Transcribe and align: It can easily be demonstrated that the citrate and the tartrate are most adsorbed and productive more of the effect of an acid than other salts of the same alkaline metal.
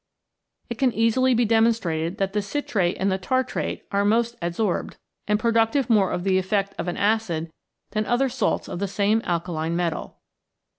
It 0.67 0.79
can 0.79 0.91
easily 0.93 1.35
be 1.35 1.45
demonstrated 1.45 2.17
that 2.17 2.33
the 2.33 2.41
citrate 2.41 2.97
and 2.99 3.11
the 3.11 3.19
tartrate 3.19 3.83
are 3.91 4.03
most 4.03 4.35
adsorbed 4.39 4.95
and 5.27 5.39
productive 5.39 5.91
more 5.91 6.11
of 6.11 6.23
the 6.23 6.39
effect 6.39 6.73
of 6.79 6.87
an 6.87 6.97
acid 6.97 7.51
than 7.91 8.07
other 8.07 8.27
salts 8.27 8.67
of 8.67 8.79
the 8.79 8.87
same 8.87 9.21
alkaline 9.23 9.75
metal. 9.75 10.17